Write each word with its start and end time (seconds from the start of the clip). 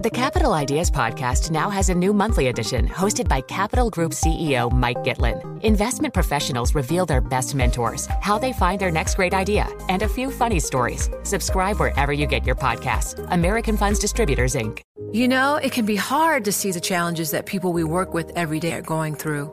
The 0.00 0.10
Capital 0.10 0.52
Ideas 0.52 0.92
Podcast 0.92 1.50
now 1.50 1.70
has 1.70 1.88
a 1.88 1.94
new 1.94 2.12
monthly 2.12 2.46
edition 2.46 2.86
hosted 2.86 3.26
by 3.26 3.40
Capital 3.40 3.90
Group 3.90 4.12
CEO 4.12 4.70
Mike 4.70 4.98
Gitlin. 4.98 5.60
Investment 5.64 6.14
professionals 6.14 6.72
reveal 6.72 7.04
their 7.04 7.20
best 7.20 7.56
mentors, 7.56 8.06
how 8.20 8.38
they 8.38 8.52
find 8.52 8.80
their 8.80 8.92
next 8.92 9.16
great 9.16 9.34
idea, 9.34 9.66
and 9.88 10.02
a 10.02 10.08
few 10.08 10.30
funny 10.30 10.60
stories. 10.60 11.10
Subscribe 11.24 11.80
wherever 11.80 12.12
you 12.12 12.26
get 12.26 12.46
your 12.46 12.54
podcasts. 12.54 13.18
American 13.32 13.76
Funds 13.76 13.98
Distributors, 13.98 14.54
Inc. 14.54 14.82
You 15.10 15.26
know, 15.26 15.56
it 15.56 15.72
can 15.72 15.84
be 15.84 15.96
hard 15.96 16.44
to 16.44 16.52
see 16.52 16.70
the 16.70 16.80
challenges 16.80 17.32
that 17.32 17.46
people 17.46 17.72
we 17.72 17.82
work 17.82 18.14
with 18.14 18.30
every 18.36 18.60
day 18.60 18.74
are 18.74 18.82
going 18.82 19.16
through. 19.16 19.52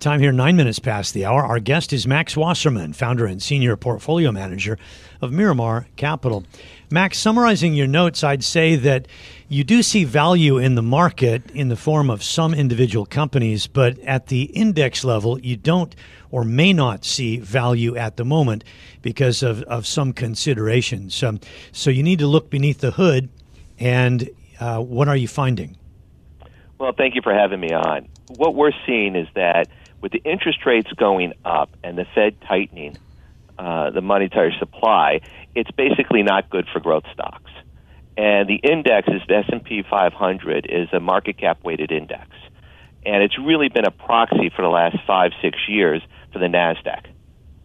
Time 0.00 0.20
here, 0.20 0.32
nine 0.32 0.56
minutes 0.56 0.78
past 0.78 1.12
the 1.12 1.26
hour. 1.26 1.44
Our 1.44 1.60
guest 1.60 1.92
is 1.92 2.06
Max 2.06 2.34
Wasserman, 2.34 2.94
founder 2.94 3.26
and 3.26 3.42
senior 3.42 3.76
portfolio 3.76 4.32
manager 4.32 4.78
of 5.20 5.30
Miramar 5.30 5.88
Capital. 5.96 6.42
Max, 6.90 7.18
summarizing 7.18 7.74
your 7.74 7.86
notes, 7.86 8.24
I'd 8.24 8.42
say 8.42 8.76
that 8.76 9.06
you 9.50 9.62
do 9.62 9.82
see 9.82 10.04
value 10.04 10.56
in 10.56 10.74
the 10.74 10.80
market 10.82 11.50
in 11.50 11.68
the 11.68 11.76
form 11.76 12.08
of 12.08 12.22
some 12.22 12.54
individual 12.54 13.04
companies, 13.04 13.66
but 13.66 13.98
at 13.98 14.28
the 14.28 14.44
index 14.44 15.04
level, 15.04 15.38
you 15.38 15.58
don't 15.58 15.94
or 16.30 16.44
may 16.44 16.72
not 16.72 17.04
see 17.04 17.36
value 17.36 17.94
at 17.94 18.16
the 18.16 18.24
moment 18.24 18.64
because 19.02 19.42
of, 19.42 19.62
of 19.64 19.86
some 19.86 20.14
considerations. 20.14 21.22
Um, 21.22 21.40
so 21.72 21.90
you 21.90 22.02
need 22.02 22.20
to 22.20 22.26
look 22.26 22.48
beneath 22.48 22.78
the 22.78 22.92
hood. 22.92 23.28
And 23.78 24.30
uh, 24.60 24.78
what 24.80 25.08
are 25.08 25.16
you 25.16 25.28
finding? 25.28 25.76
Well, 26.78 26.92
thank 26.96 27.14
you 27.14 27.20
for 27.20 27.34
having 27.34 27.60
me 27.60 27.74
on. 27.74 28.08
What 28.36 28.54
we're 28.54 28.72
seeing 28.86 29.14
is 29.14 29.28
that 29.34 29.68
with 30.00 30.12
the 30.12 30.22
interest 30.24 30.64
rates 30.66 30.90
going 30.92 31.34
up 31.44 31.70
and 31.82 31.96
the 31.96 32.06
Fed 32.14 32.40
tightening 32.42 32.96
uh, 33.58 33.90
the 33.90 34.00
monetary 34.00 34.54
supply, 34.58 35.20
it's 35.54 35.70
basically 35.72 36.22
not 36.22 36.48
good 36.48 36.66
for 36.72 36.80
growth 36.80 37.04
stocks. 37.12 37.50
And 38.16 38.48
the 38.48 38.56
index 38.56 39.08
is 39.08 39.20
the 39.28 39.36
S&P 39.36 39.82
500 39.88 40.66
is 40.68 40.88
a 40.92 41.00
market 41.00 41.38
cap 41.38 41.62
weighted 41.62 41.92
index, 41.92 42.28
and 43.04 43.22
it's 43.22 43.38
really 43.38 43.68
been 43.68 43.86
a 43.86 43.90
proxy 43.90 44.50
for 44.54 44.62
the 44.62 44.68
last 44.68 44.96
five 45.06 45.32
six 45.42 45.58
years 45.68 46.02
for 46.32 46.38
the 46.38 46.46
Nasdaq 46.46 47.06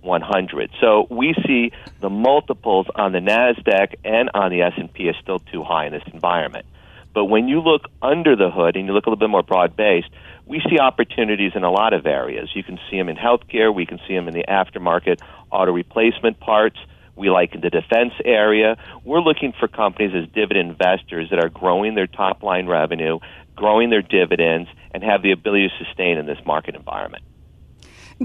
100. 0.01 0.69
So 0.79 1.07
we 1.09 1.33
see 1.45 1.71
the 1.99 2.09
multiples 2.09 2.87
on 2.95 3.11
the 3.11 3.19
Nasdaq 3.19 3.95
and 4.03 4.29
on 4.33 4.51
the 4.51 4.61
S&P 4.61 5.03
is 5.03 5.15
still 5.21 5.39
too 5.39 5.63
high 5.63 5.87
in 5.87 5.93
this 5.93 6.03
environment. 6.13 6.65
But 7.13 7.25
when 7.25 7.47
you 7.47 7.61
look 7.61 7.83
under 8.01 8.35
the 8.35 8.51
hood 8.51 8.75
and 8.75 8.85
you 8.85 8.93
look 8.93 9.05
a 9.05 9.09
little 9.09 9.19
bit 9.19 9.29
more 9.29 9.43
broad 9.43 9.75
based, 9.75 10.09
we 10.45 10.61
see 10.69 10.79
opportunities 10.79 11.53
in 11.55 11.63
a 11.63 11.71
lot 11.71 11.93
of 11.93 12.05
areas. 12.05 12.49
You 12.53 12.63
can 12.63 12.79
see 12.89 12.97
them 12.97 13.09
in 13.09 13.15
healthcare, 13.15 13.73
we 13.73 13.85
can 13.85 13.99
see 14.07 14.13
them 14.13 14.27
in 14.27 14.33
the 14.33 14.45
aftermarket 14.47 15.19
auto 15.51 15.71
replacement 15.71 16.39
parts. 16.39 16.77
We 17.15 17.29
like 17.29 17.55
in 17.55 17.61
the 17.61 17.69
defense 17.69 18.13
area. 18.25 18.75
We're 19.05 19.21
looking 19.21 19.53
for 19.57 19.69
companies 19.69 20.11
as 20.13 20.29
dividend 20.33 20.71
investors 20.71 21.29
that 21.29 21.39
are 21.39 21.47
growing 21.47 21.95
their 21.95 22.07
top 22.07 22.43
line 22.43 22.67
revenue, 22.67 23.19
growing 23.55 23.89
their 23.89 24.01
dividends, 24.01 24.69
and 24.91 25.01
have 25.01 25.21
the 25.21 25.31
ability 25.31 25.69
to 25.69 25.85
sustain 25.85 26.17
in 26.17 26.25
this 26.25 26.39
market 26.45 26.75
environment. 26.75 27.23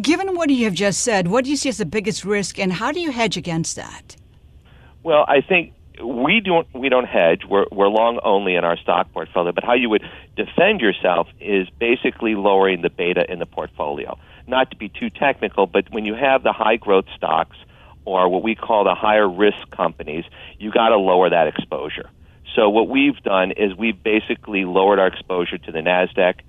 Given 0.01 0.35
what 0.35 0.51
you 0.51 0.65
have 0.65 0.75
just 0.75 1.01
said, 1.01 1.29
what 1.29 1.45
do 1.45 1.51
you 1.51 1.57
see 1.57 1.69
as 1.69 1.79
the 1.79 1.87
biggest 1.87 2.25
risk, 2.25 2.59
and 2.59 2.73
how 2.73 2.91
do 2.91 3.01
you 3.01 3.13
hedge 3.13 3.37
against 3.37 3.77
that? 3.77 4.17
Well, 5.05 5.25
I 5.29 5.41
think 5.41 5.73
we 6.03 6.41
don't 6.41 6.67
we 6.75 6.89
don't 6.89 7.07
hedge. 7.07 7.43
We're 7.49 7.67
we're 7.71 7.89
long 7.89 8.21
only 8.23 8.55
in 8.55 8.65
our 8.65 8.77
stock 8.77 9.13
portfolio. 9.13 9.53
But 9.53 9.65
how 9.65 9.75
you 9.75 9.91
would 9.91 10.05
defend 10.37 10.81
yourself 10.81 11.29
is 11.41 11.69
basically 11.79 12.35
lowering 12.35 12.83
the 12.83 12.91
beta 12.91 13.31
in 13.31 13.39
the 13.39 13.47
portfolio. 13.47 14.19
Not 14.47 14.71
to 14.71 14.77
be 14.77 14.89
too 14.89 15.11
technical, 15.11 15.67
but 15.67 15.91
when 15.91 16.05
you 16.05 16.15
have 16.15 16.43
the 16.43 16.53
high 16.53 16.77
growth 16.77 17.07
stocks 17.17 17.57
or 18.05 18.29
what 18.29 18.43
we 18.43 18.55
call 18.55 18.85
the 18.85 18.95
higher 18.95 19.29
risk 19.29 19.71
companies, 19.71 20.25
you 20.59 20.71
got 20.71 20.89
to 20.89 20.97
lower 20.97 21.31
that 21.31 21.47
exposure. 21.47 22.09
So 22.57 22.69
what 22.69 22.89
we've 22.89 23.21
done 23.23 23.53
is 23.53 23.77
we've 23.77 24.03
basically 24.03 24.65
lowered 24.65 24.99
our 24.99 25.07
exposure 25.07 25.59
to 25.59 25.73
the 25.73 25.79
Nasdaq, 25.79 26.41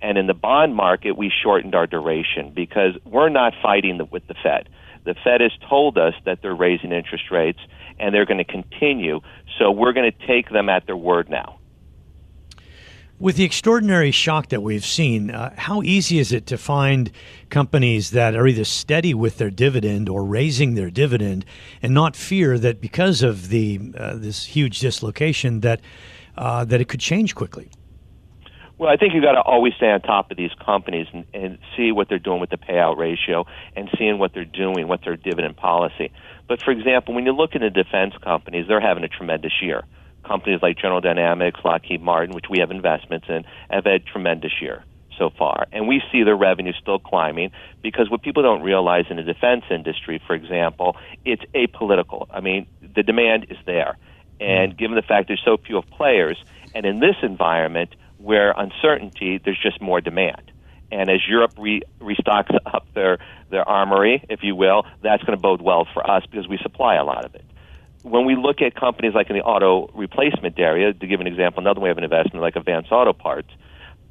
and 0.00 0.16
in 0.16 0.26
the 0.26 0.34
bond 0.34 0.74
market 0.74 1.12
we 1.16 1.30
shortened 1.30 1.74
our 1.74 1.86
duration 1.86 2.52
because 2.54 2.94
we're 3.04 3.28
not 3.28 3.52
fighting 3.60 3.98
the, 3.98 4.06
with 4.06 4.26
the 4.26 4.34
Fed. 4.42 4.68
The 5.04 5.14
Fed 5.14 5.40
has 5.40 5.52
told 5.68 5.98
us 5.98 6.14
that 6.24 6.40
they're 6.42 6.54
raising 6.54 6.92
interest 6.92 7.30
rates 7.30 7.60
and 8.00 8.14
they're 8.14 8.26
going 8.26 8.38
to 8.38 8.44
continue. 8.44 9.20
So 9.58 9.70
we're 9.70 9.92
going 9.92 10.10
to 10.10 10.26
take 10.26 10.50
them 10.50 10.68
at 10.68 10.86
their 10.86 10.96
word 10.96 11.28
now. 11.28 11.58
With 13.18 13.36
the 13.36 13.44
extraordinary 13.44 14.12
shock 14.12 14.48
that 14.48 14.62
we've 14.62 14.84
seen, 14.84 15.30
uh, 15.30 15.52
how 15.54 15.82
easy 15.82 16.18
is 16.18 16.32
it 16.32 16.46
to 16.46 16.56
find 16.56 17.12
companies 17.50 18.12
that 18.12 18.34
are 18.34 18.46
either 18.46 18.64
steady 18.64 19.12
with 19.12 19.36
their 19.36 19.50
dividend 19.50 20.08
or 20.08 20.24
raising 20.24 20.74
their 20.74 20.90
dividend, 20.90 21.44
and 21.82 21.92
not 21.92 22.16
fear 22.16 22.58
that 22.58 22.80
because 22.80 23.22
of 23.22 23.50
the 23.50 23.92
uh, 23.98 24.14
this 24.16 24.46
huge 24.46 24.80
dislocation 24.80 25.60
that 25.60 25.82
uh, 26.38 26.64
that 26.64 26.80
it 26.80 26.88
could 26.88 27.00
change 27.00 27.34
quickly? 27.34 27.70
Well, 28.78 28.88
I 28.88 28.96
think 28.96 29.12
you've 29.12 29.22
got 29.22 29.32
to 29.32 29.42
always 29.42 29.74
stay 29.74 29.90
on 29.90 30.00
top 30.00 30.30
of 30.30 30.38
these 30.38 30.52
companies 30.64 31.06
and, 31.12 31.26
and 31.34 31.58
see 31.76 31.92
what 31.92 32.08
they're 32.08 32.18
doing 32.18 32.40
with 32.40 32.48
the 32.48 32.56
payout 32.56 32.96
ratio 32.96 33.44
and 33.76 33.90
seeing 33.98 34.18
what 34.18 34.32
they're 34.32 34.46
doing, 34.46 34.88
what 34.88 35.04
their 35.04 35.16
dividend 35.16 35.58
policy. 35.58 36.10
But 36.50 36.60
for 36.62 36.72
example, 36.72 37.14
when 37.14 37.26
you 37.26 37.32
look 37.32 37.54
at 37.54 37.60
the 37.60 37.70
defense 37.70 38.12
companies, 38.24 38.66
they're 38.66 38.80
having 38.80 39.04
a 39.04 39.08
tremendous 39.08 39.52
year. 39.62 39.84
Companies 40.24 40.58
like 40.60 40.76
General 40.78 41.00
Dynamics, 41.00 41.60
Lockheed 41.64 42.02
Martin, 42.02 42.34
which 42.34 42.46
we 42.50 42.58
have 42.58 42.72
investments 42.72 43.26
in, 43.28 43.44
have 43.70 43.84
had 43.84 44.04
tremendous 44.04 44.50
year 44.60 44.82
so 45.16 45.30
far. 45.30 45.68
And 45.70 45.86
we 45.86 46.02
see 46.10 46.24
their 46.24 46.34
revenue 46.34 46.72
still 46.72 46.98
climbing 46.98 47.52
because 47.82 48.10
what 48.10 48.22
people 48.22 48.42
don't 48.42 48.62
realize 48.62 49.04
in 49.10 49.16
the 49.16 49.22
defense 49.22 49.62
industry, 49.70 50.20
for 50.26 50.34
example, 50.34 50.96
it's 51.24 51.42
apolitical. 51.54 52.26
I 52.32 52.40
mean, 52.40 52.66
the 52.82 53.04
demand 53.04 53.46
is 53.48 53.58
there. 53.64 53.96
And 54.40 54.72
mm-hmm. 54.72 54.76
given 54.76 54.96
the 54.96 55.02
fact 55.02 55.28
there's 55.28 55.42
so 55.44 55.56
few 55.56 55.80
players, 55.82 56.36
and 56.74 56.84
in 56.84 56.98
this 56.98 57.14
environment, 57.22 57.94
where 58.18 58.50
uncertainty, 58.56 59.38
there's 59.38 59.62
just 59.62 59.80
more 59.80 60.00
demand. 60.00 60.49
And 60.90 61.08
as 61.10 61.20
Europe 61.28 61.52
re- 61.58 61.82
restocks 62.00 62.54
up 62.66 62.86
their, 62.94 63.18
their 63.50 63.68
armory, 63.68 64.24
if 64.28 64.40
you 64.42 64.54
will, 64.54 64.84
that's 65.02 65.22
going 65.22 65.36
to 65.36 65.40
bode 65.40 65.62
well 65.62 65.86
for 65.92 66.08
us 66.08 66.24
because 66.30 66.48
we 66.48 66.58
supply 66.58 66.96
a 66.96 67.04
lot 67.04 67.24
of 67.24 67.34
it. 67.34 67.44
When 68.02 68.24
we 68.24 68.34
look 68.34 68.62
at 68.62 68.74
companies 68.74 69.12
like 69.14 69.28
in 69.28 69.36
the 69.36 69.42
auto 69.42 69.90
replacement 69.94 70.58
area, 70.58 70.92
to 70.92 71.06
give 71.06 71.20
an 71.20 71.26
example, 71.26 71.60
another 71.60 71.80
way 71.80 71.90
of 71.90 71.98
an 71.98 72.04
investment 72.04 72.42
like 72.42 72.56
Advance 72.56 72.86
Auto 72.90 73.12
Parts, 73.12 73.50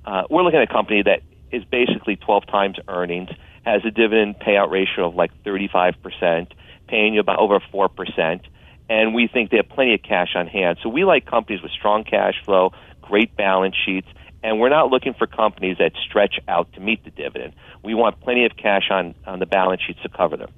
uh, 0.06 0.23
we're 0.29 0.44
looking 0.44 0.59
at 0.59 0.69
a 0.69 0.72
company 0.72 1.01
that 1.03 1.22
is 1.51 1.63
basically 1.66 2.16
12 2.16 2.45
times 2.47 2.78
earnings, 2.88 3.29
has 3.65 3.81
a 3.86 3.92
dividend 3.92 4.36
payout 4.39 4.69
ratio 4.69 5.07
of 5.07 5.15
like 5.15 5.31
35%, 5.44 6.51
paying 6.88 7.13
you 7.15 7.19
about 7.19 7.39
over 7.39 7.59
4%, 7.74 8.42
and 8.89 9.13
we 9.13 9.27
think 9.27 9.51
they 9.51 9.57
have 9.57 9.69
plenty 9.69 9.94
of 9.94 10.01
cash 10.01 10.30
on 10.36 10.48
hand. 10.48 10.77
So 10.81 10.89
we 10.89 11.03
like 11.03 11.25
companies 11.25 11.62
with 11.62 11.71
strong 11.71 12.03
cash 12.03 12.36
flow, 12.45 12.71
great 13.01 13.36
balance 13.36 13.75
sheets, 13.86 14.07
and 14.44 14.59
we're 14.59 14.69
not 14.69 14.89
looking 14.89 15.13
for 15.13 15.27
companies 15.27 15.77
that 15.80 15.91
stretch 16.06 16.39
out 16.47 16.71
to 16.74 16.80
meet 16.80 17.03
the 17.03 17.12
dividend. 17.12 17.53
We 17.83 17.94
want 17.94 18.19
plenty 18.21 18.45
of 18.45 18.56
cash 18.57 18.89
on, 18.89 19.15
on 19.25 19.39
the 19.39 19.45
balance 19.45 19.81
sheets 19.81 20.01
to 20.03 20.09
cover 20.09 20.38
them. 20.38 20.51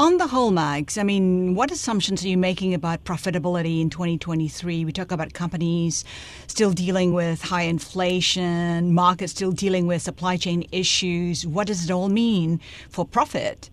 On 0.00 0.16
the 0.16 0.28
whole, 0.28 0.52
Max, 0.52 0.96
I 0.96 1.02
mean, 1.02 1.56
what 1.56 1.72
assumptions 1.72 2.24
are 2.24 2.28
you 2.28 2.38
making 2.38 2.72
about 2.72 3.02
profitability 3.02 3.80
in 3.80 3.90
2023? 3.90 4.84
We 4.84 4.92
talk 4.92 5.10
about 5.10 5.32
companies 5.32 6.04
still 6.46 6.70
dealing 6.70 7.12
with 7.12 7.42
high 7.42 7.62
inflation, 7.62 8.94
markets 8.94 9.32
still 9.32 9.50
dealing 9.50 9.88
with 9.88 10.00
supply 10.00 10.36
chain 10.36 10.64
issues. 10.70 11.44
What 11.44 11.66
does 11.66 11.84
it 11.84 11.90
all 11.90 12.08
mean 12.08 12.60
for 12.88 13.04
profit? 13.04 13.70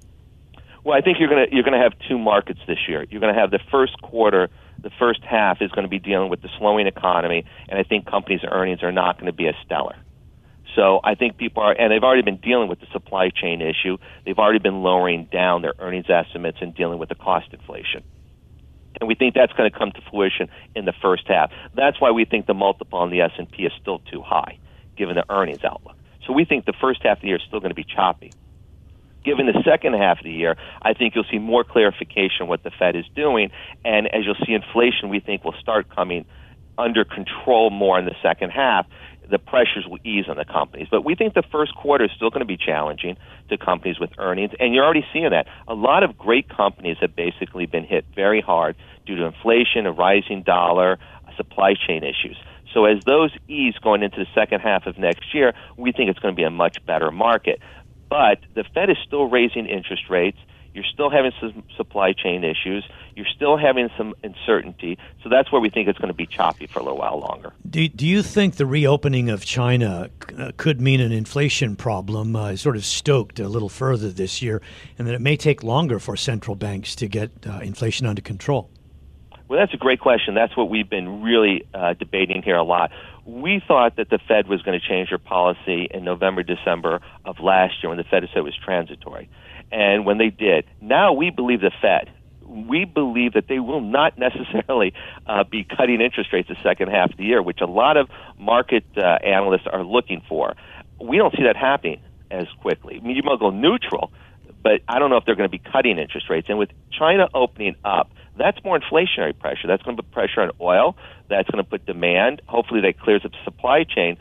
Well, 0.84 0.98
I 0.98 1.02
think 1.02 1.20
you're 1.20 1.30
going 1.30 1.48
to 1.48 1.54
you're 1.54 1.64
going 1.64 1.80
to 1.80 1.84
have 1.84 1.94
two 2.08 2.18
markets 2.18 2.60
this 2.66 2.88
year. 2.88 3.06
You're 3.10 3.22
going 3.22 3.34
to 3.34 3.40
have 3.40 3.52
the 3.52 3.60
first 3.70 4.02
quarter 4.02 4.50
the 4.86 4.92
first 5.00 5.24
half 5.24 5.64
is 5.64 5.72
going 5.72 5.84
to 5.84 5.90
be 5.90 5.98
dealing 5.98 6.30
with 6.30 6.44
the 6.44 6.50
slowing 6.60 6.86
economy, 6.86 7.44
and 7.68 7.80
I 7.80 7.82
think 7.82 8.06
companies' 8.06 8.42
earnings 8.48 8.84
are 8.84 8.92
not 8.92 9.18
going 9.18 9.26
to 9.26 9.34
be 9.34 9.48
as 9.48 9.56
stellar. 9.66 9.96
So 10.76 11.00
I 11.04 11.16
think 11.16 11.38
people 11.38 11.64
are, 11.64 11.72
and 11.72 11.92
they've 11.92 12.04
already 12.04 12.22
been 12.22 12.38
dealing 12.38 12.70
with 12.70 12.80
the 12.82 12.86
supply 12.94 13.32
chain 13.32 13.64
issue. 13.64 13.98
They've 14.26 14.38
already 14.38 14.60
been 14.60 14.84
lowering 14.84 15.28
down 15.32 15.64
their 15.64 15.74
earnings 15.80 16.06
estimates 16.08 16.60
and 16.62 16.76
dealing 16.76 17.00
with 17.00 17.10
the 17.10 17.16
cost 17.16 17.48
inflation. 17.52 18.04
And 19.02 19.08
we 19.08 19.16
think 19.16 19.34
that's 19.34 19.54
going 19.54 19.72
to 19.72 19.76
come 19.76 19.92
to 19.92 20.02
fruition 20.12 20.50
in 20.76 20.86
the 20.86 20.94
first 21.02 21.24
half. 21.28 21.50
That's 21.74 22.00
why 22.00 22.12
we 22.12 22.26
think 22.26 22.46
the 22.46 22.54
multiple 22.54 23.00
on 23.00 23.10
the 23.10 23.22
S&P 23.22 23.64
is 23.64 23.74
still 23.82 24.00
too 24.12 24.22
high, 24.22 24.60
given 24.96 25.16
the 25.16 25.26
earnings 25.32 25.64
outlook. 25.64 25.98
So 26.28 26.34
we 26.34 26.46
think 26.46 26.66
the 26.66 26.74
first 26.80 27.02
half 27.02 27.18
of 27.18 27.22
the 27.22 27.30
year 27.30 27.38
is 27.38 27.44
still 27.48 27.60
going 27.60 27.72
to 27.72 27.76
be 27.76 27.86
choppy. 27.86 28.34
Given 29.26 29.48
the 29.48 29.62
second 29.66 29.94
half 29.96 30.20
of 30.20 30.24
the 30.24 30.32
year, 30.32 30.56
I 30.82 30.94
think 30.94 31.16
you'll 31.16 31.26
see 31.30 31.40
more 31.40 31.64
clarification 31.64 32.48
what 32.48 32.64
the 32.64 32.72
Fed 32.72 32.96
is 32.96 33.06
doing, 33.16 33.50
and 33.84 34.08
as 34.14 34.24
you'll 34.24 34.38
see, 34.46 34.54
inflation 34.54 35.10
we 35.10 35.20
think 35.20 35.44
will 35.44 35.56
start 35.60 35.90
coming 35.90 36.26
under 36.78 37.04
control 37.04 37.70
more 37.70 37.98
in 37.98 38.06
the 38.06 38.16
second 38.22 38.52
half 38.52 38.86
the 39.30 39.40
pressures 39.40 39.86
will 39.88 39.98
ease 40.04 40.26
on 40.30 40.38
the 40.38 40.46
companies. 40.46 40.88
But 40.90 41.04
we 41.04 41.16
think 41.16 41.34
the 41.34 41.44
first 41.52 41.76
quarter 41.76 42.06
is 42.06 42.12
still 42.16 42.30
going 42.30 42.42
to 42.42 42.46
be 42.46 42.58
challenging 42.58 43.18
to 43.50 43.58
companies 43.58 44.00
with 44.00 44.12
earnings, 44.18 44.52
and 44.60 44.74
you're 44.74 44.84
already 44.84 45.06
seeing 45.12 45.30
that. 45.30 45.48
A 45.68 45.74
lot 45.74 46.04
of 46.04 46.18
great 46.18 46.48
companies 46.48 46.98
have 47.02 47.16
basically 47.16 47.66
been 47.66 47.86
hit 47.86 48.06
very 48.14 48.42
hard 48.42 48.76
due 49.06 49.16
to 49.16 49.26
inflation, 49.26 49.86
a 49.86 49.92
rising 49.92 50.44
dollar, 50.44 51.00
supply 51.36 51.74
chain 51.74 52.04
issues. 52.04 52.38
So 52.74 52.86
as 52.86 53.04
those 53.06 53.32
ease 53.48 53.76
going 53.82 54.04
into 54.04 54.18
the 54.18 54.28
second 54.36 54.60
half 54.60 54.86
of 54.86 54.98
next 54.98 55.34
year, 55.34 55.54
we 55.78 55.94
think 55.94 56.10
it's 56.10 56.20
going 56.20 56.34
to 56.34 56.36
be 56.36 56.44
a 56.44 56.52
much 56.52 56.78
better 56.86 57.10
market. 57.10 57.62
But 58.10 58.40
the 58.54 58.64
Fed 58.74 58.90
is 58.90 58.98
still 59.06 59.26
raising 59.26 59.66
interest 59.66 60.10
rates. 60.10 60.38
You're 60.74 60.84
still 60.84 61.10
having 61.10 61.32
some 61.40 61.64
supply 61.78 62.12
chain 62.12 62.44
issues. 62.44 62.84
You're 63.16 63.26
still 63.34 63.56
having 63.56 63.90
some 63.98 64.14
uncertainty. 64.24 64.98
So 65.24 65.30
that's 65.30 65.50
where 65.50 65.62
we 65.62 65.70
think 65.70 65.88
it's 65.88 65.98
going 65.98 66.10
to 66.10 66.14
be 66.14 66.26
choppy 66.26 66.68
for 66.68 66.80
a 66.80 66.84
little 66.84 66.98
while 66.98 67.18
longer. 67.18 67.54
Do, 67.70 67.88
do 67.88 68.06
you 68.06 68.22
think 68.22 68.56
the 68.56 68.66
reopening 68.66 69.30
of 69.30 69.46
China 69.46 70.10
uh, 70.38 70.52
could 70.58 70.82
mean 70.82 71.00
an 71.00 71.14
inflation 71.14 71.78
problem 71.78 72.36
uh, 72.36 72.58
sort 72.58 72.76
of 72.76 72.84
stoked 72.84 73.40
a 73.40 73.48
little 73.48 73.70
further 73.70 74.10
this 74.10 74.42
year, 74.42 74.62
and 75.00 75.08
that 75.08 75.16
it 75.16 75.22
may 75.22 75.38
take 75.38 75.64
longer 75.64 75.98
for 75.98 76.18
central 76.18 76.56
banks 76.56 76.94
to 76.96 77.08
get 77.08 77.32
uh, 77.48 77.60
inflation 77.60 78.06
under 78.06 78.22
control? 78.22 78.70
Well, 79.48 79.60
that's 79.60 79.74
a 79.74 79.78
great 79.78 80.00
question. 80.00 80.34
That's 80.34 80.58
what 80.58 80.70
we've 80.70 80.90
been 80.90 81.22
really 81.22 81.68
uh, 81.74 81.94
debating 81.94 82.42
here 82.42 82.56
a 82.56 82.64
lot. 82.64 82.92
We 83.26 83.62
thought 83.68 83.98
that 83.98 84.10
the 84.10 84.20
Fed 84.28 84.48
was 84.48 84.62
going 84.64 84.80
to 84.80 84.86
change 84.86 85.10
their 85.10 85.20
policy 85.20 85.88
in 85.92 86.04
November, 86.04 86.42
December 86.44 87.02
of 87.26 87.40
last 87.40 87.76
year 87.82 87.90
when 87.90 87.98
the 87.98 88.04
Fed 88.04 88.24
said 88.30 88.38
it 88.38 88.42
was 88.42 88.56
transitory 88.56 89.30
and 89.72 90.06
when 90.06 90.18
they 90.18 90.30
did. 90.30 90.66
Now 90.82 91.14
we 91.14 91.30
believe 91.30 91.62
the 91.62 91.72
Fed. 91.82 92.12
We 92.48 92.86
believe 92.86 93.34
that 93.34 93.48
they 93.48 93.60
will 93.60 93.82
not 93.82 94.18
necessarily 94.18 94.94
uh, 95.28 95.44
be 95.44 95.64
cutting 95.64 96.02
interest 96.02 96.32
rates 96.34 96.50
the 96.50 96.58
second 96.64 96.90
half 96.90 97.12
of 97.12 97.18
the 97.18 97.24
year, 97.24 97.42
which 97.42 97.60
a 97.62 97.66
lot 97.66 97.98
of 97.98 98.10
market 98.40 98.84
uh, 98.98 99.02
analysts 99.02 99.68
are 99.72 99.84
looking 99.84 100.22
for. 100.28 100.56
We 101.00 101.18
don't 101.18 101.36
see 101.36 101.44
that 101.44 101.56
happening 101.56 102.02
as 102.32 102.48
quickly. 102.62 103.00
I 103.02 103.06
mean, 103.06 103.16
you 103.16 103.24
might 103.24 103.40
go 103.40 103.50
neutral, 103.50 104.12
but 104.64 104.82
I 104.88 105.00
don't 105.00 105.10
know 105.10 105.18
if 105.18 105.26
they're 105.26 105.36
going 105.36 105.50
to 105.50 105.58
be 105.58 105.62
cutting 105.72 105.98
interest 106.00 106.30
rates. 106.30 106.48
And 106.50 106.58
with 106.58 106.70
China 106.92 107.28
opening 107.34 107.76
up, 107.84 108.12
that's 108.38 108.64
more 108.64 108.80
inflationary 108.80 109.38
pressure. 109.38 109.68
That's 109.68 109.84
going 109.84 109.98
to 109.98 110.04
put 110.04 110.12
pressure 110.12 110.42
on 110.42 110.52
oil. 110.60 110.96
That's 111.30 111.50
going 111.50 111.64
to 111.64 111.70
put 111.70 111.86
demand. 111.86 112.42
Hopefully, 112.48 112.82
that 112.82 113.00
clears 113.00 113.22
up 113.26 113.32
supply 113.44 113.84
chain. 113.84 114.18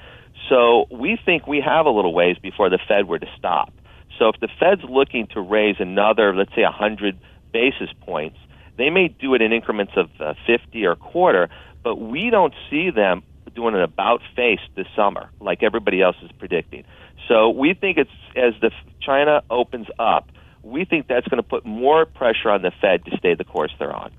So 0.48 0.86
we 0.90 1.18
think 1.24 1.46
we 1.46 1.60
have 1.60 1.86
a 1.86 1.90
little 1.90 2.12
ways 2.12 2.36
before 2.40 2.68
the 2.68 2.78
Fed 2.86 3.08
were 3.08 3.18
to 3.18 3.28
stop. 3.38 3.72
So 4.18 4.28
if 4.28 4.40
the 4.40 4.48
Fed's 4.60 4.82
looking 4.88 5.26
to 5.28 5.40
raise 5.40 5.76
another, 5.78 6.34
let's 6.34 6.54
say, 6.54 6.62
100 6.62 7.18
basis 7.52 7.90
points, 8.00 8.38
they 8.76 8.90
may 8.90 9.08
do 9.08 9.34
it 9.34 9.42
in 9.42 9.52
increments 9.52 9.92
of 9.96 10.10
uh, 10.20 10.34
50 10.46 10.84
or 10.84 10.96
quarter, 10.96 11.48
but 11.82 11.96
we 11.96 12.30
don't 12.30 12.54
see 12.70 12.90
them 12.90 13.22
doing 13.54 13.74
an 13.74 13.82
about 13.82 14.20
face 14.34 14.60
this 14.74 14.86
summer 14.96 15.30
like 15.40 15.62
everybody 15.62 16.02
else 16.02 16.16
is 16.22 16.30
predicting. 16.38 16.84
So 17.28 17.50
we 17.50 17.74
think 17.74 17.98
it's 17.98 18.10
as 18.36 18.54
the 18.60 18.70
China 19.00 19.42
opens 19.50 19.86
up, 19.98 20.28
we 20.64 20.84
think 20.84 21.06
that's 21.06 21.28
going 21.28 21.42
to 21.42 21.48
put 21.48 21.64
more 21.64 22.06
pressure 22.06 22.50
on 22.50 22.62
the 22.62 22.72
Fed 22.80 23.04
to 23.04 23.16
stay 23.16 23.34
the 23.34 23.44
course 23.44 23.72
they're 23.78 23.94
on. 23.94 24.10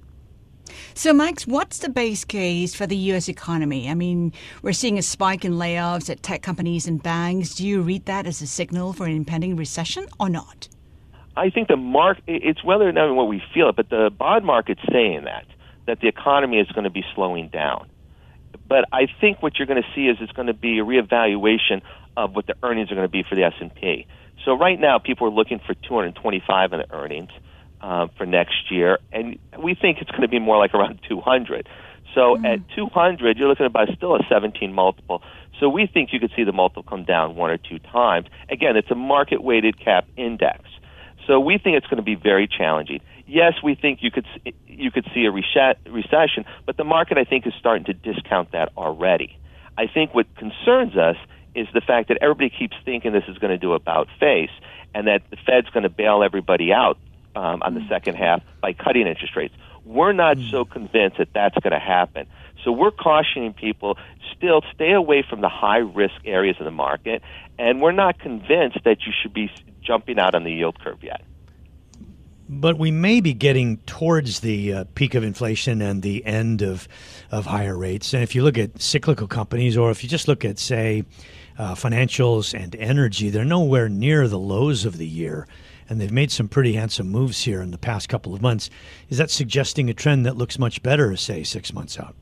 So, 0.94 1.14
Max, 1.14 1.46
what's 1.46 1.80
the 1.80 1.90
base 1.90 2.24
case 2.24 2.74
for 2.74 2.88
the 2.88 2.96
U.S. 2.96 3.28
economy? 3.28 3.90
I 3.90 3.94
mean, 3.94 4.34
we're 4.62 4.74
seeing 4.74 4.98
a 4.98 5.02
spike 5.02 5.44
in 5.44 5.54
layoffs 5.54 6.10
at 6.10 6.24
tech 6.24 6.42
companies 6.42 6.88
and 6.88 7.02
banks. 7.02 7.56
Do 7.56 7.68
you 7.68 7.82
read 7.82 8.06
that 8.06 8.26
as 8.26 8.42
a 8.42 8.48
signal 8.48 8.94
for 8.94 9.06
an 9.06 9.12
impending 9.12 9.56
recession 9.56 10.08
or 10.20 10.30
not? 10.30 10.70
I 11.38 11.50
think 11.50 11.68
the 11.68 11.76
mark 11.76 12.20
it's 12.28 12.64
whether 12.64 12.88
or 12.88 12.94
not 12.94 13.14
what 13.14 13.28
we 13.28 13.44
feel 13.54 13.70
it, 13.70 13.76
but 13.76 13.90
the 13.90 14.10
bond 14.10 14.46
market's 14.46 14.82
saying 14.90 15.26
that 15.26 15.46
that 15.86 16.00
the 16.00 16.08
economy 16.08 16.60
is 16.60 16.72
going 16.72 16.86
to 16.86 16.90
be 16.90 17.04
slowing 17.14 17.50
down. 17.50 17.88
But 18.68 18.86
I 18.92 19.08
think 19.20 19.44
what 19.44 19.60
you're 19.60 19.68
going 19.68 19.82
to 19.82 19.90
see 19.94 20.08
is 20.08 20.18
it's 20.22 20.32
going 20.32 20.48
to 20.48 20.54
be 20.54 20.80
a 20.80 20.86
reevaluation 20.86 21.82
of 22.18 22.36
what 22.36 22.48
the 22.48 22.56
earnings 22.64 22.92
are 22.92 22.96
going 22.96 23.06
to 23.06 23.12
be 23.12 23.24
for 23.24 23.36
the 23.36 23.44
S&P. 23.44 24.08
So 24.44 24.54
right 24.58 24.80
now, 24.80 25.00
people 25.00 25.28
are 25.28 25.32
looking 25.32 25.60
for 25.60 25.74
225 25.74 26.74
in 26.74 26.80
the 26.80 26.94
earnings 26.94 27.32
uh, 27.82 28.08
for 28.18 28.26
next 28.26 28.72
year, 28.72 29.00
and 29.12 29.40
we 29.58 29.76
think 29.76 30.00
it's 30.02 30.12
going 30.12 30.24
to 30.24 30.28
be 30.28 30.40
more 30.40 30.58
like 30.58 30.74
around 30.74 31.00
200. 31.08 31.68
So 32.14 32.38
mm. 32.38 32.46
at 32.46 32.60
200, 32.76 33.38
you're 33.38 33.48
looking 33.48 33.66
at 33.66 33.70
about 33.70 33.90
still 33.96 34.16
a 34.16 34.20
17 34.30 34.74
multiple. 34.74 35.22
So 35.60 35.70
we 35.70 35.88
think 35.88 36.10
you 36.14 36.20
could 36.20 36.32
see 36.36 36.44
the 36.44 36.52
multiple 36.52 36.84
come 36.84 37.04
down 37.04 37.36
one 37.36 37.52
or 37.52 37.58
two 37.58 37.80
times. 37.80 38.28
Again, 38.50 38.76
it's 38.78 38.90
a 38.92 38.96
market 38.96 39.44
weighted 39.44 39.80
cap 39.80 40.08
index. 40.18 40.64
So 41.28 41.40
we 41.40 41.58
think 41.58 41.78
it's 41.78 41.88
going 41.88 41.98
to 41.98 42.04
be 42.04 42.16
very 42.16 42.48
challenging. 42.48 43.02
Yes, 43.28 43.54
we 43.64 43.76
think 43.76 44.00
you 44.02 44.12
could 44.12 44.26
you 44.68 44.92
could 44.92 45.06
see 45.14 45.26
a 45.26 45.32
recession, 45.32 46.46
but 46.66 46.78
the 46.78 46.84
market 46.84 47.18
I 47.18 47.24
think 47.24 47.48
is 47.48 47.54
starting 47.60 47.86
to 47.86 47.94
discount 47.94 48.52
that 48.52 48.72
already. 48.78 49.38
I 49.78 49.88
think 49.88 50.14
what 50.14 50.28
concerns 50.36 50.96
us 50.96 51.16
is 51.56 51.68
the 51.74 51.82
fact 51.82 52.10
that 52.10 52.18
everybody 52.22 52.50
keeps 52.50 52.76
thinking 52.84 53.14
this 53.14 53.24
is 53.28 53.38
going 53.38 53.52
to 53.52 53.58
do 53.58 53.74
about 53.74 54.08
face 54.20 54.52
and 54.94 55.08
that 55.08 55.24
the 55.30 55.38
Fed's 55.38 55.70
going 55.70 55.84
to 55.84 55.90
bail 55.90 56.24
everybody 56.24 56.72
out 56.72 56.98
um, 57.36 57.62
on 57.64 57.74
the 57.74 57.82
mm. 57.82 57.90
second 57.90 58.16
half 58.16 58.42
by 58.62 58.74
cutting 58.74 59.08
interest 59.08 59.36
rates. 59.36 59.54
We're 59.84 60.14
not 60.14 60.38
mm. 60.38 60.52
so 60.52 60.66
convinced 60.66 61.18
that 61.18 61.30
that's 61.34 61.58
going 61.60 61.74
to 61.74 61.80
happen. 61.80 62.28
So 62.64 62.72
we're 62.72 62.92
cautioning 62.92 63.54
people 63.54 63.98
still 64.36 64.62
stay 64.74 64.92
away 64.92 65.24
from 65.28 65.42
the 65.42 65.50
high 65.50 65.78
risk 65.78 66.16
areas 66.26 66.56
of 66.60 66.66
the 66.66 66.72
market, 66.72 67.22
and 67.60 67.82
we're 67.82 67.92
not 67.92 68.20
convinced 68.20 68.80
that 68.86 69.06
you 69.06 69.14
should 69.22 69.34
be 69.34 69.52
jumping 69.82 70.20
out 70.20 70.34
on 70.34 70.44
the 70.44 70.52
yield 70.52 70.80
curve 70.80 71.04
yet. 71.04 71.22
But 72.48 72.78
we 72.78 72.92
may 72.92 73.22
be 73.22 73.34
getting 73.34 73.78
towards 73.88 74.42
the 74.42 74.74
uh, 74.74 74.84
peak 74.94 75.16
of 75.16 75.24
inflation 75.24 75.82
and 75.82 76.02
the 76.02 76.24
end 76.26 76.62
of, 76.62 76.88
of 77.32 77.48
higher 77.48 77.78
rates. 77.78 78.14
And 78.14 78.22
if 78.22 78.36
you 78.36 78.44
look 78.44 78.58
at 78.58 78.82
cyclical 78.82 79.28
companies, 79.28 79.78
or 79.78 79.90
if 79.90 80.04
you 80.04 80.10
just 80.10 80.28
look 80.28 80.46
at, 80.46 80.60
say, 80.60 81.04
uh, 81.58 81.74
financials 81.74 82.54
and 82.54 82.76
energy, 82.76 83.30
they're 83.30 83.46
nowhere 83.46 83.90
near 83.90 84.28
the 84.28 84.38
lows 84.38 84.86
of 84.86 84.98
the 84.98 85.08
year 85.08 85.48
and 85.90 86.02
they've 86.02 86.12
made 86.12 86.32
some 86.32 86.48
pretty 86.48 86.74
handsome 86.74 87.10
moves 87.10 87.44
here 87.44 87.62
in 87.62 87.72
the 87.72 87.78
past 87.78 88.10
couple 88.10 88.34
of 88.34 88.42
months. 88.42 88.70
Is 89.10 89.18
that 89.18 89.30
suggesting 89.30 89.90
a 89.90 89.94
trend 89.94 90.26
that 90.26 90.36
looks 90.36 90.58
much 90.58 90.82
better, 90.82 91.16
say, 91.16 91.44
six 91.44 91.74
months 91.74 92.00
out? 92.00 92.16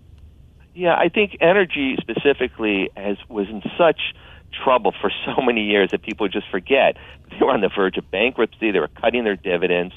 Yeah, 0.75 0.95
I 0.95 1.09
think 1.09 1.37
energy 1.39 1.95
specifically 2.01 2.89
has 2.97 3.17
was 3.29 3.47
in 3.47 3.61
such 3.77 4.01
trouble 4.63 4.93
for 4.99 5.11
so 5.25 5.41
many 5.41 5.63
years 5.63 5.91
that 5.91 6.01
people 6.01 6.27
just 6.27 6.49
forget 6.49 6.97
they 7.29 7.45
were 7.45 7.51
on 7.51 7.61
the 7.61 7.69
verge 7.69 7.97
of 7.97 8.09
bankruptcy. 8.11 8.71
They 8.71 8.79
were 8.79 8.89
cutting 8.89 9.23
their 9.23 9.35
dividends. 9.35 9.93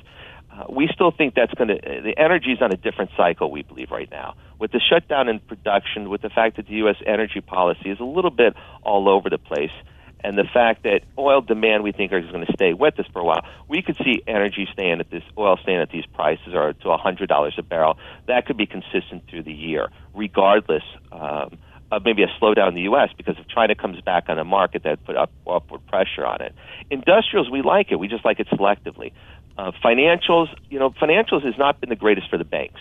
Uh, 0.56 0.64
we 0.70 0.88
still 0.92 1.10
think 1.10 1.34
that's 1.34 1.52
going 1.54 1.68
to 1.68 1.74
the 1.76 2.14
energy 2.16 2.52
is 2.52 2.62
on 2.62 2.72
a 2.72 2.76
different 2.76 3.10
cycle. 3.16 3.50
We 3.50 3.62
believe 3.62 3.90
right 3.90 4.10
now 4.10 4.34
with 4.58 4.72
the 4.72 4.80
shutdown 4.80 5.28
in 5.28 5.40
production, 5.40 6.08
with 6.08 6.22
the 6.22 6.30
fact 6.30 6.56
that 6.56 6.66
the 6.66 6.74
U.S. 6.74 6.96
energy 7.06 7.40
policy 7.40 7.90
is 7.90 8.00
a 8.00 8.04
little 8.04 8.30
bit 8.30 8.54
all 8.82 9.08
over 9.08 9.28
the 9.28 9.38
place 9.38 9.72
and 10.20 10.36
the 10.36 10.44
fact 10.44 10.82
that 10.84 11.02
oil 11.18 11.40
demand 11.40 11.82
we 11.82 11.92
think 11.92 12.12
is 12.12 12.30
going 12.30 12.44
to 12.44 12.52
stay 12.52 12.72
with 12.72 12.98
us 12.98 13.06
for 13.12 13.20
a 13.20 13.24
while. 13.24 13.44
We 13.68 13.82
could 13.82 13.96
see 13.98 14.22
energy 14.26 14.66
staying 14.72 15.00
at 15.00 15.10
this 15.10 15.22
oil 15.36 15.58
staying 15.62 15.80
at 15.80 15.90
these 15.90 16.06
prices 16.06 16.54
or 16.54 16.72
to 16.72 16.90
a 16.90 16.96
hundred 16.96 17.28
dollars 17.28 17.54
a 17.58 17.62
barrel. 17.62 17.98
That 18.26 18.46
could 18.46 18.56
be 18.56 18.66
consistent 18.66 19.24
through 19.28 19.44
the 19.44 19.52
year, 19.52 19.88
regardless 20.14 20.82
um, 21.12 21.58
of 21.92 22.04
maybe 22.04 22.22
a 22.22 22.28
slowdown 22.40 22.68
in 22.68 22.74
the 22.74 22.82
U.S. 22.82 23.10
Because 23.16 23.36
if 23.38 23.46
China 23.48 23.74
comes 23.74 24.00
back 24.00 24.24
on 24.28 24.36
the 24.36 24.44
market, 24.44 24.82
that 24.84 25.04
put 25.04 25.16
up 25.16 25.30
upward 25.46 25.86
pressure 25.86 26.26
on 26.26 26.40
it. 26.42 26.54
Industrials, 26.90 27.50
we 27.50 27.62
like 27.62 27.92
it. 27.92 27.96
We 27.96 28.08
just 28.08 28.24
like 28.24 28.40
it 28.40 28.48
selectively. 28.48 29.12
Uh, 29.58 29.72
financials, 29.84 30.48
you 30.68 30.78
know, 30.78 30.90
financials 30.90 31.44
has 31.44 31.56
not 31.58 31.80
been 31.80 31.88
the 31.88 31.96
greatest 31.96 32.28
for 32.28 32.38
the 32.38 32.44
banks 32.44 32.80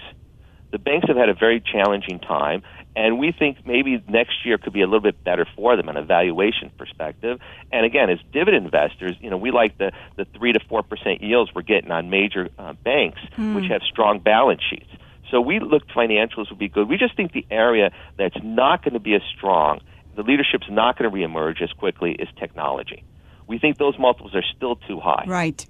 the 0.76 0.80
banks 0.80 1.08
have 1.08 1.16
had 1.16 1.30
a 1.30 1.34
very 1.34 1.62
challenging 1.62 2.20
time, 2.20 2.62
and 2.98 3.18
we 3.18 3.32
think 3.32 3.66
maybe 3.66 4.04
next 4.10 4.46
year 4.46 4.58
could 4.58 4.74
be 4.74 4.82
a 4.82 4.86
little 4.86 5.00
bit 5.00 5.24
better 5.24 5.48
for 5.56 5.78
them 5.78 5.88
on 5.88 5.96
a 5.96 6.02
valuation 6.02 6.70
perspective. 6.78 7.40
And 7.72 7.86
again, 7.86 8.10
as 8.10 8.20
dividend 8.34 8.66
investors, 8.66 9.16
you 9.22 9.30
know, 9.30 9.38
we 9.38 9.52
like 9.52 9.78
the 9.78 9.94
the 10.18 10.26
three 10.38 10.52
to 10.52 10.60
four 10.68 10.84
percent 10.84 11.22
yields 11.22 11.52
we're 11.56 11.62
getting 11.62 11.92
on 11.92 12.10
major 12.10 12.50
uh, 12.60 12.74
banks, 12.74 13.22
mm. 13.38 13.56
which 13.56 13.72
have 13.72 13.84
strong 13.84 14.20
balance 14.20 14.62
sheets. 14.70 14.90
So 15.32 15.40
we 15.40 15.62
look 15.62 15.88
financials 15.88 16.50
would 16.50 16.60
be 16.60 16.68
good. 16.68 16.90
We 16.90 16.98
just 16.98 17.16
think 17.16 17.32
the 17.32 17.46
area 17.50 17.92
that's 18.18 18.38
not 18.44 18.84
going 18.84 18.96
to 18.96 19.00
be 19.00 19.16
as 19.16 19.22
strong, 19.34 19.80
the 20.18 20.24
leadership's 20.24 20.70
not 20.70 20.98
going 20.98 21.10
to 21.10 21.16
reemerge 21.18 21.62
as 21.62 21.72
quickly 21.72 22.12
is 22.12 22.28
technology. 22.38 23.06
We 23.48 23.60
think 23.60 23.78
those 23.78 23.98
multiples 23.98 24.36
are 24.36 24.44
still 24.58 24.76
too 24.76 25.00
high. 25.00 25.24
Right. 25.26 25.66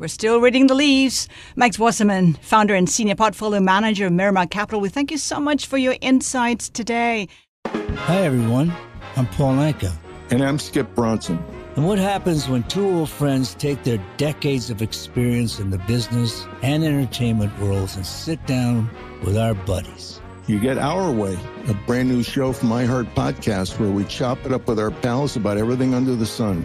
We're 0.00 0.08
still 0.08 0.40
reading 0.40 0.66
the 0.66 0.74
leaves. 0.74 1.28
Max 1.56 1.78
Wasserman, 1.78 2.32
founder 2.40 2.74
and 2.74 2.88
senior 2.88 3.14
portfolio 3.14 3.60
manager 3.60 4.06
of 4.06 4.12
Miramar 4.14 4.46
Capital, 4.46 4.80
we 4.80 4.88
thank 4.88 5.10
you 5.10 5.18
so 5.18 5.38
much 5.38 5.66
for 5.66 5.76
your 5.76 5.94
insights 6.00 6.70
today. 6.70 7.28
Hi, 7.66 8.22
everyone. 8.22 8.72
I'm 9.16 9.26
Paul 9.26 9.56
Anka 9.56 9.92
And 10.30 10.42
I'm 10.42 10.58
Skip 10.58 10.94
Bronson. 10.94 11.38
And 11.76 11.86
what 11.86 11.98
happens 11.98 12.48
when 12.48 12.62
two 12.62 12.88
old 12.88 13.10
friends 13.10 13.54
take 13.56 13.82
their 13.82 14.02
decades 14.16 14.70
of 14.70 14.80
experience 14.80 15.60
in 15.60 15.68
the 15.68 15.76
business 15.80 16.46
and 16.62 16.82
entertainment 16.82 17.56
worlds 17.60 17.96
and 17.96 18.06
sit 18.06 18.44
down 18.46 18.88
with 19.22 19.36
our 19.36 19.52
buddies? 19.52 20.18
You 20.46 20.60
get 20.60 20.78
Our 20.78 21.12
Way, 21.12 21.38
a 21.68 21.74
brand 21.74 22.08
new 22.08 22.22
show 22.22 22.54
from 22.54 22.70
iHeart 22.70 23.12
Podcast 23.14 23.78
where 23.78 23.90
we 23.90 24.04
chop 24.04 24.46
it 24.46 24.52
up 24.52 24.66
with 24.66 24.80
our 24.80 24.90
pals 24.90 25.36
about 25.36 25.58
everything 25.58 25.92
under 25.92 26.16
the 26.16 26.24
sun. 26.24 26.64